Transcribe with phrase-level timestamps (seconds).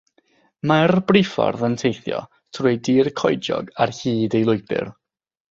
[0.69, 2.21] Mae'r briffordd yn teithio
[2.59, 4.91] trwy dir coediog ar hyd ei lwybr.